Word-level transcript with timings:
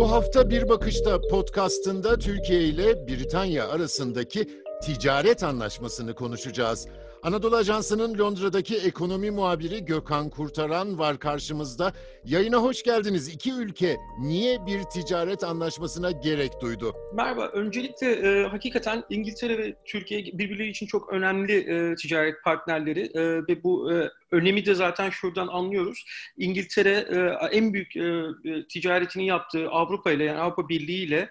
Bu 0.00 0.10
hafta 0.10 0.50
Bir 0.50 0.68
Bakışta 0.68 1.20
podcastında 1.20 2.18
Türkiye 2.18 2.60
ile 2.62 3.06
Britanya 3.06 3.68
arasındaki 3.68 4.48
ticaret 4.82 5.42
anlaşmasını 5.42 6.14
konuşacağız. 6.14 6.88
Anadolu 7.22 7.56
Ajansı'nın 7.56 8.18
Londra'daki 8.18 8.76
ekonomi 8.76 9.30
muhabiri 9.30 9.84
Gökhan 9.84 10.30
Kurtaran 10.30 10.98
var 10.98 11.18
karşımızda. 11.18 11.92
Yayına 12.24 12.56
hoş 12.56 12.82
geldiniz. 12.82 13.28
İki 13.28 13.52
ülke 13.52 13.96
niye 14.20 14.66
bir 14.66 14.82
ticaret 14.82 15.44
anlaşmasına 15.44 16.10
gerek 16.10 16.52
duydu? 16.60 16.92
Merhaba. 17.14 17.46
Öncelikle 17.46 18.12
e, 18.12 18.46
hakikaten 18.46 19.04
İngiltere 19.10 19.58
ve 19.58 19.74
Türkiye 19.84 20.24
birbirleri 20.24 20.68
için 20.68 20.86
çok 20.86 21.12
önemli 21.12 21.52
e, 21.52 21.94
ticaret 21.94 22.34
partnerleri 22.44 23.10
e, 23.14 23.20
ve 23.22 23.62
bu 23.64 23.92
e, 23.92 24.10
önemi 24.32 24.66
de 24.66 24.74
zaten 24.74 25.10
şuradan 25.10 25.48
anlıyoruz. 25.48 26.04
İngiltere 26.36 26.90
e, 26.90 27.46
en 27.56 27.72
büyük 27.72 27.96
e, 27.96 28.00
e, 28.44 28.66
ticaretini 28.68 29.26
yaptığı 29.26 29.70
Avrupa 29.70 30.12
ile 30.12 30.24
yani 30.24 30.38
Avrupa 30.38 30.68
Birliği 30.68 31.04
ile 31.04 31.30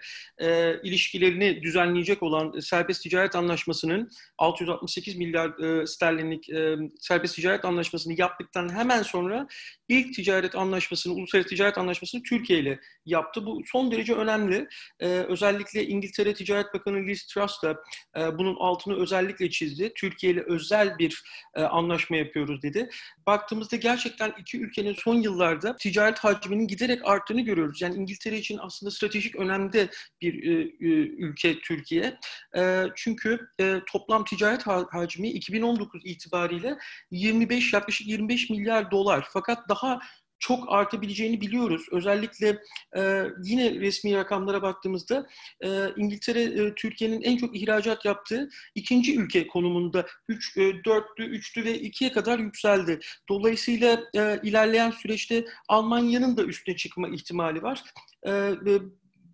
ilişkilerini 0.82 1.62
düzenleyecek 1.62 2.22
olan 2.22 2.60
serbest 2.60 3.02
ticaret 3.02 3.36
anlaşmasının 3.36 4.10
668 4.38 5.16
milyar 5.16 5.50
sterlinlik 5.86 6.46
serbest 7.00 7.34
ticaret 7.34 7.64
anlaşmasını 7.64 8.14
yaptıktan 8.20 8.74
hemen 8.74 9.02
sonra 9.02 9.46
ilk 9.88 10.14
ticaret 10.14 10.54
anlaşmasını, 10.54 11.14
uluslararası 11.14 11.48
ticaret 11.48 11.78
anlaşmasını 11.78 12.22
Türkiye 12.22 12.58
ile 12.58 12.80
yaptı. 13.06 13.46
Bu 13.46 13.62
son 13.66 13.90
derece 13.90 14.14
önemli. 14.14 14.68
Özellikle 15.00 15.86
İngiltere 15.86 16.34
Ticaret 16.34 16.74
Bakanı 16.74 17.06
Liz 17.06 17.26
Truss 17.26 17.62
da 17.62 17.82
bunun 18.38 18.56
altını 18.56 19.02
özellikle 19.02 19.50
çizdi. 19.50 19.92
Türkiye 19.96 20.32
ile 20.32 20.42
özel 20.46 20.98
bir 20.98 21.22
anlaşma 21.54 22.16
yapıyoruz 22.16 22.62
dedi 22.62 22.89
baktığımızda 23.26 23.76
gerçekten 23.76 24.32
iki 24.38 24.60
ülkenin 24.60 24.94
son 24.94 25.14
yıllarda 25.14 25.76
ticaret 25.76 26.18
hacminin 26.18 26.66
giderek 26.66 27.08
arttığını 27.08 27.40
görüyoruz. 27.40 27.82
Yani 27.82 27.94
İngiltere 27.94 28.38
için 28.38 28.58
aslında 28.62 28.90
stratejik 28.90 29.36
önemde 29.36 29.90
bir 30.22 30.44
e, 30.44 30.62
e, 30.62 30.88
ülke 31.00 31.60
Türkiye. 31.60 32.18
E, 32.56 32.84
çünkü 32.96 33.48
e, 33.60 33.80
toplam 33.92 34.24
ticaret 34.24 34.66
hacmi 34.66 35.28
2019 35.28 36.02
itibariyle 36.04 36.78
25 37.10 37.72
yaklaşık 37.72 38.06
25 38.06 38.50
milyar 38.50 38.90
dolar. 38.90 39.26
Fakat 39.32 39.68
daha 39.68 40.00
çok 40.40 40.72
artabileceğini 40.72 41.40
biliyoruz. 41.40 41.86
Özellikle 41.92 42.62
e, 42.96 43.24
yine 43.44 43.74
resmi 43.74 44.14
rakamlara 44.14 44.62
baktığımızda 44.62 45.26
e, 45.60 45.68
İngiltere 45.96 46.42
e, 46.42 46.74
Türkiye'nin 46.74 47.22
en 47.22 47.36
çok 47.36 47.56
ihracat 47.56 48.04
yaptığı 48.04 48.48
ikinci 48.74 49.18
ülke 49.18 49.46
konumunda 49.46 50.06
3 50.28 50.56
e, 50.56 50.60
4'tü, 50.60 51.22
3'tü 51.22 51.64
ve 51.64 51.80
2'ye 51.80 52.12
kadar 52.12 52.38
yükseldi. 52.38 53.00
Dolayısıyla 53.28 54.00
e, 54.14 54.40
ilerleyen 54.42 54.90
süreçte 54.90 55.44
Almanya'nın 55.68 56.36
da 56.36 56.44
üstüne 56.44 56.76
çıkma 56.76 57.08
ihtimali 57.08 57.62
var. 57.62 57.84
E, 58.26 58.30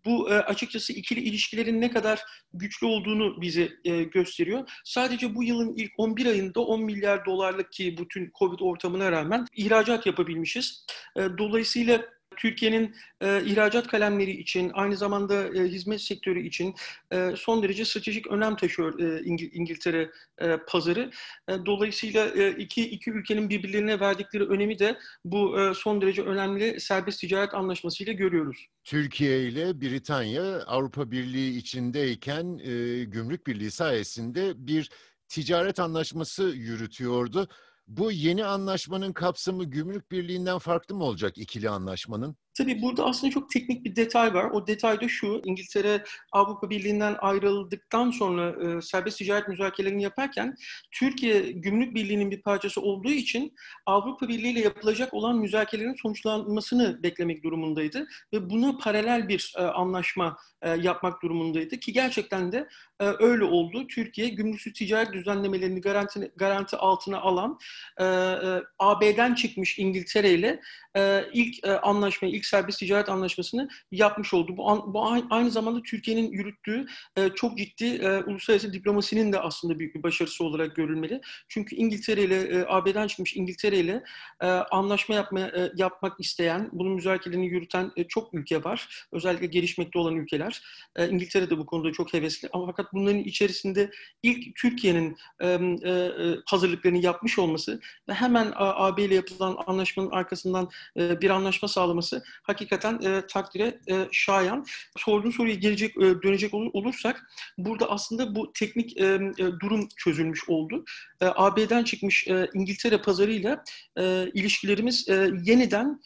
bu 0.07 0.31
e, 0.31 0.35
açıkçası 0.35 0.93
ikili 0.93 1.21
ilişkilerin 1.21 1.81
ne 1.81 1.91
kadar 1.91 2.21
güçlü 2.55 2.87
olduğunu 2.87 3.41
bize 3.41 3.69
e, 3.85 4.03
gösteriyor. 4.03 4.71
Sadece 4.85 5.35
bu 5.35 5.45
yılın 5.45 5.77
ilk 5.77 5.93
11 5.98 6.27
ayında 6.27 6.61
10 6.61 6.83
milyar 6.83 7.27
dolarlık 7.27 7.73
ki 7.73 7.97
bütün 7.98 8.33
Covid 8.39 8.59
ortamına 8.61 9.13
rağmen 9.13 9.47
ihracat 9.57 10.07
yapabilmişiz. 10.07 10.87
E, 11.17 11.21
dolayısıyla 11.39 12.16
Türkiye'nin 12.37 12.95
e, 13.20 13.45
ihracat 13.45 13.89
kalemleri 13.89 14.31
için, 14.31 14.70
aynı 14.75 14.97
zamanda 14.97 15.48
e, 15.55 15.69
hizmet 15.69 16.01
sektörü 16.01 16.47
için 16.47 16.75
e, 17.12 17.31
son 17.37 17.62
derece 17.62 17.84
stratejik 17.84 18.27
önem 18.27 18.56
taşıyor 18.56 19.01
e, 19.01 19.25
İngil 19.25 19.51
İngiltere 19.53 20.11
e, 20.39 20.57
pazarı. 20.69 21.11
E, 21.48 21.53
dolayısıyla 21.67 22.27
e, 22.27 22.51
iki, 22.51 22.91
iki 22.91 23.11
ülkenin 23.11 23.51
birbirlerine 23.51 24.01
verdikleri 24.01 24.45
önemi 24.45 24.79
de 24.79 24.98
bu 25.25 25.61
e, 25.61 25.75
son 25.75 26.01
derece 26.01 26.23
önemli 26.23 26.81
serbest 26.81 27.20
ticaret 27.20 27.55
anlaşmasıyla 27.55 28.12
görüyoruz. 28.12 28.67
Türkiye 28.84 29.42
ile 29.42 29.81
Britanya 29.81 30.62
Avrupa 30.62 31.11
Birliği 31.11 31.57
içindeyken 31.57 32.59
e, 32.59 33.05
Gümrük 33.05 33.47
Birliği 33.47 33.70
sayesinde 33.70 34.53
bir 34.57 34.91
ticaret 35.29 35.80
anlaşması 35.80 36.42
yürütüyordu. 36.42 37.48
Bu 37.86 38.13
yeni 38.13 38.45
anlaşmanın 38.45 39.13
kapsamı 39.13 39.64
Gümrük 39.64 40.11
Birliği'nden 40.11 40.58
farklı 40.58 40.95
mı 40.95 41.05
olacak 41.05 41.39
ikili 41.39 41.70
anlaşmanın? 41.70 42.36
Tabii 42.58 42.83
burada 42.83 43.05
aslında 43.05 43.33
çok 43.33 43.50
teknik 43.50 43.84
bir 43.84 43.96
detay 43.96 44.34
var. 44.34 44.50
O 44.50 44.67
detay 44.67 45.00
da 45.00 45.08
şu, 45.08 45.42
İngiltere 45.44 46.05
Avrupa 46.33 46.70
Birliği'nden 46.70 47.17
ayrıldıktan 47.18 48.11
sonra 48.11 48.55
e, 48.64 48.83
serbest 48.83 49.18
ticaret 49.18 49.48
müzakerelerini 49.48 50.02
yaparken 50.02 50.56
Türkiye 50.92 51.52
Gümrük 51.52 51.94
Birliği'nin 51.94 52.30
bir 52.30 52.42
parçası 52.42 52.80
olduğu 52.80 53.11
için 53.11 53.55
Avrupa 53.86 54.28
Birliği 54.28 54.50
ile 54.50 54.61
yapılacak 54.61 55.14
olan 55.14 55.39
müzakerelerin 55.39 55.96
sonuçlanmasını 56.02 57.02
beklemek 57.02 57.44
durumundaydı. 57.44 58.06
Ve 58.33 58.50
buna 58.50 58.78
paralel 58.78 59.28
bir 59.28 59.55
e, 59.58 59.62
anlaşma 59.62 60.36
e, 60.62 60.70
yapmak 60.70 61.23
durumundaydı 61.23 61.77
ki 61.77 61.92
gerçekten 61.92 62.52
de 62.52 62.68
e, 63.00 63.05
öyle 63.05 63.44
oldu. 63.44 63.86
Türkiye 63.86 64.28
gümrüksüz 64.28 64.73
ticaret 64.73 65.12
düzenlemelerini 65.12 65.80
garanti, 65.80 66.33
garanti 66.36 66.77
altına 66.77 67.20
alan 67.20 67.58
e, 67.98 68.05
e, 68.05 68.62
AB'den 68.78 69.34
çıkmış 69.34 69.78
İngiltere 69.78 70.30
ile 70.30 70.61
e, 70.96 71.24
ilk 71.33 71.67
e, 71.67 71.78
anlaşmayı, 71.78 72.34
ilk 72.34 72.45
serbest 72.46 72.79
ticaret 72.79 73.08
anlaşmasını 73.08 73.68
yapmış 73.92 74.34
oldu. 74.34 74.57
Bu, 74.57 74.70
an, 74.70 74.95
bu 74.95 75.08
aynı 75.30 75.51
zamanda 75.51 75.83
Türkiye'nin 75.83 76.33
yürüttüğü 76.33 76.86
e, 77.17 77.29
çok 77.29 77.58
ciddi 77.58 77.84
e, 77.84 78.18
uluslararası 78.18 78.73
diplomasinin 78.73 79.33
de 79.33 79.40
aslında 79.40 79.79
büyük 79.79 79.95
bir 79.95 80.02
başarısı 80.02 80.45
olarak 80.45 80.77
görülmeli. 80.77 81.20
Çünkü 81.48 81.77
İngiltere 81.77 82.23
ile 82.23 82.40
e, 82.40 82.64
AB'den 82.68 83.06
çıkmış 83.06 83.36
İngiltere 83.36 83.79
ile 83.79 84.02
e, 84.40 84.46
anlaşma 84.46 85.14
yapma, 85.14 85.40
e, 85.40 85.73
yapmak 85.77 86.20
isteyen, 86.20 86.70
bunun 86.73 86.92
müzakerelerini 86.92 87.46
yürüten 87.46 87.92
e, 87.96 88.05
çok 88.05 88.35
ülke 88.35 88.64
var. 88.64 89.06
Özellikle 89.12 89.46
gelişmekte 89.46 89.98
olan 89.98 90.17
ülkeler. 90.17 90.62
E, 90.96 91.08
İngiltere 91.08 91.51
de 91.51 91.58
bu 91.58 91.67
konuda 91.67 91.92
çok 91.92 92.14
hevesli. 92.14 92.48
Ama 92.52 92.67
fakat 92.67 92.92
bunların 92.92 93.18
içerisinde 93.18 93.90
ilk 94.23 94.56
Türkiye'nin 94.56 95.17
e, 95.40 95.48
e, 95.85 96.11
hazırlıklarını 96.46 96.98
yapmış 96.98 97.39
olması 97.39 97.80
ve 98.08 98.14
hemen 98.14 98.52
AB 98.56 99.05
ile 99.05 99.14
yapılan 99.14 99.56
anlaşmanın 99.67 100.11
arkasından 100.11 100.70
e, 100.96 101.20
bir 101.20 101.30
anlaşma 101.30 101.68
sağlaması 101.68 102.23
hakikaten 102.42 103.01
e, 103.02 103.27
takdire 103.27 103.79
e, 103.91 104.08
şayan. 104.13 104.67
Sorduğun 104.97 105.30
soruya 105.30 105.55
gelecek 105.55 105.97
e, 105.97 106.23
dönecek 106.23 106.55
olur, 106.55 106.70
olursak 106.73 107.30
burada 107.58 107.91
aslında 107.91 108.35
bu 108.35 108.52
teknik 108.52 109.01
e, 109.01 109.05
e, 109.05 109.20
durum 109.39 109.89
çözülmüş 109.97 110.48
oldu. 110.48 110.85
E, 111.20 111.27
AB'den 111.27 111.85
çıkmış 111.85 112.29
e, 112.29 112.48
İngiltere 112.55 112.98
pazarıyla 112.98 113.64
e, 113.98 114.30
ilişkilerimiz 114.35 115.08
e, 115.08 115.30
yeniden 115.45 116.01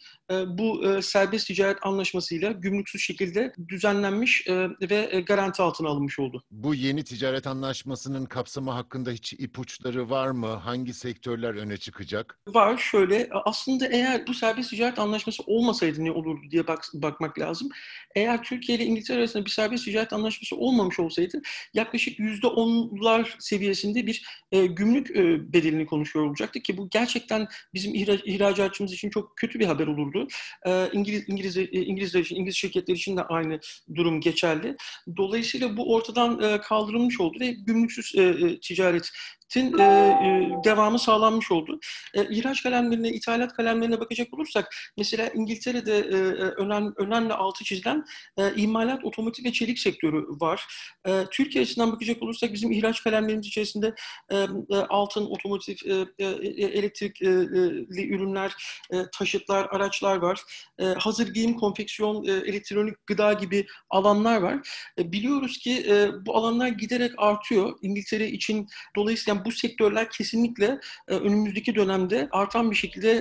bu 0.57 0.85
e, 0.85 1.01
serbest 1.01 1.47
ticaret 1.47 1.77
anlaşmasıyla 1.81 2.51
gümrüksüz 2.51 3.01
şekilde 3.01 3.53
düzenlenmiş 3.67 4.47
e, 4.47 4.69
ve 4.81 5.21
garanti 5.27 5.61
altına 5.61 5.89
alınmış 5.89 6.19
oldu. 6.19 6.43
Bu 6.51 6.75
yeni 6.75 7.03
ticaret 7.03 7.47
anlaşmasının 7.47 8.25
kapsamı 8.25 8.71
hakkında 8.71 9.11
hiç 9.11 9.33
ipuçları 9.33 10.09
var 10.09 10.31
mı? 10.31 10.47
Hangi 10.47 10.93
sektörler 10.93 11.53
öne 11.53 11.77
çıkacak? 11.77 12.39
Var 12.47 12.77
şöyle 12.77 13.29
aslında 13.45 13.87
eğer 13.87 14.27
bu 14.27 14.33
serbest 14.33 14.69
ticaret 14.69 14.99
anlaşması 14.99 15.43
olmasaydı 15.43 16.05
ne 16.05 16.11
olurdu 16.11 16.41
diye 16.51 16.67
bak, 16.67 16.85
bakmak 16.93 17.39
lazım. 17.39 17.69
Eğer 18.15 18.43
Türkiye 18.43 18.77
ile 18.77 18.85
İngiltere 18.85 19.17
arasında 19.17 19.45
bir 19.45 19.49
serbest 19.49 19.85
ticaret 19.85 20.13
anlaşması 20.13 20.55
olmamış 20.55 20.99
olsaydı 20.99 21.41
yaklaşık 21.73 22.19
yüzde 22.19 22.47
onlar 22.47 23.35
seviyesinde 23.39 24.07
bir 24.07 24.25
e, 24.51 24.65
gümrük 24.65 25.11
e, 25.11 25.53
bedelini 25.53 25.85
konuşuyor 25.85 26.25
olacaktı 26.25 26.59
ki 26.59 26.77
bu 26.77 26.89
gerçekten 26.89 27.47
bizim 27.73 27.95
ihracatçımız 28.25 28.93
için 28.93 29.09
çok 29.09 29.37
kötü 29.37 29.59
bir 29.59 29.65
haber 29.65 29.87
olurdu 29.87 30.20
oldu. 30.21 30.31
E, 30.65 30.89
İngiliz, 30.93 31.23
İngiliz, 31.27 31.57
İngilizler 31.57 32.19
için, 32.19 32.35
İngiliz 32.35 32.55
şirketler 32.55 32.95
için 32.95 33.17
de 33.17 33.23
aynı 33.23 33.59
durum 33.95 34.21
geçerli. 34.21 34.75
Dolayısıyla 35.17 35.77
bu 35.77 35.93
ortadan 35.93 36.41
e, 36.41 36.61
kaldırılmış 36.61 37.19
oldu 37.19 37.37
ve 37.39 37.51
gümrüksüz 37.51 38.15
e 38.15 38.59
ticaret 38.59 39.09
tin 39.51 39.77
e, 39.77 39.83
e, 39.83 40.63
devamı 40.63 40.99
sağlanmış 40.99 41.51
oldu. 41.51 41.79
E, 42.13 42.29
ihraç 42.29 42.63
kalemlerine, 42.63 43.09
ithalat 43.09 43.53
kalemlerine 43.53 43.99
bakacak 43.99 44.33
olursak 44.33 44.75
mesela 44.97 45.29
İngiltere'de 45.29 45.97
e, 45.97 46.17
e, 46.17 46.43
önem, 46.61 46.93
önemli 46.97 47.33
altı 47.33 47.63
çizilen 47.63 48.05
e, 48.37 48.55
imalat, 48.55 49.05
otomotiv 49.05 49.45
ve 49.45 49.51
çelik 49.51 49.79
sektörü 49.79 50.25
var. 50.27 50.65
E, 51.07 51.25
Türkiye 51.31 51.61
açısından 51.61 51.91
bakacak 51.91 52.23
olursak 52.23 52.53
bizim 52.53 52.71
ihraç 52.71 53.03
kalemlerimiz 53.03 53.47
içerisinde 53.47 53.95
e, 54.31 54.37
e, 54.37 54.75
altın, 54.89 55.25
otomotiv, 55.25 55.75
e, 55.85 56.05
e, 56.19 56.25
elektrikli 56.65 58.07
ürünler, 58.07 58.53
e, 58.93 58.97
taşıtlar, 59.13 59.67
araçlar 59.71 60.17
var. 60.17 60.41
E, 60.79 60.85
hazır 60.85 61.33
giyim, 61.33 61.53
konfeksiyon, 61.53 62.25
e, 62.25 62.31
elektronik 62.31 63.07
gıda 63.07 63.33
gibi 63.33 63.65
alanlar 63.89 64.41
var. 64.41 64.67
E, 64.99 65.11
biliyoruz 65.11 65.57
ki 65.57 65.85
e, 65.89 66.09
bu 66.25 66.37
alanlar 66.37 66.67
giderek 66.67 67.11
artıyor. 67.17 67.79
İngiltere 67.81 68.27
için 68.27 68.67
dolayısıyla 68.95 69.40
bu 69.45 69.51
sektörler 69.51 70.09
kesinlikle 70.09 70.79
e, 71.07 71.15
önümüzdeki 71.15 71.75
dönemde 71.75 72.27
artan 72.31 72.71
bir 72.71 72.75
şekilde 72.75 73.11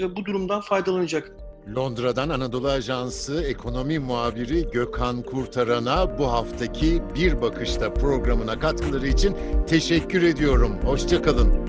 e, 0.00 0.16
bu 0.16 0.24
durumdan 0.24 0.60
faydalanacak. 0.60 1.32
Londra'dan 1.76 2.28
Anadolu 2.28 2.68
Ajansı 2.68 3.44
ekonomi 3.44 3.98
muhabiri 3.98 4.70
Gökhan 4.70 5.22
Kurtaran'a 5.22 6.18
bu 6.18 6.32
haftaki 6.32 7.02
Bir 7.14 7.42
Bakışta 7.42 7.94
programına 7.94 8.58
katkıları 8.58 9.06
için 9.06 9.36
teşekkür 9.66 10.22
ediyorum. 10.22 10.78
Hoşçakalın. 10.84 11.61